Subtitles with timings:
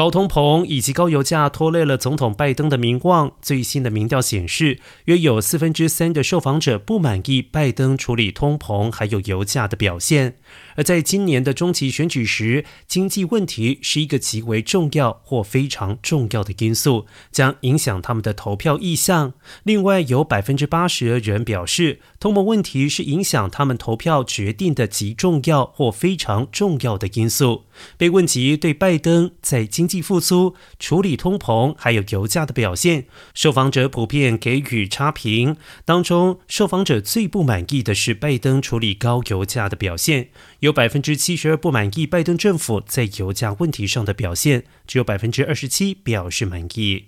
[0.00, 3.32] 高通膨以及高油价拖累了总统拜登的名望。
[3.42, 10.38] 最新的民调显示，约有四分之三的受访者不满意拜登处理通膨还有油价的表现。
[10.76, 19.34] 而在今年的中期选举时，经济问题是一个极为重要或非常重要的因素，将影响他们的投票意向。
[19.64, 27.64] 另外，有百分之八十的人表示，通膨问题是影响他们投票决定的极重要或非常重要的因素。
[27.98, 35.56] 被问及对拜登在经济复苏、处理通膨还有油价的表现，受访者普遍给予差评。
[35.84, 40.28] 当中，受访者最不满意的是拜登处理高油价的表现。
[40.60, 47.06] 有百分之七十二不满意拜登政府在油价问题上的表现，只有百分之二十七表示满意。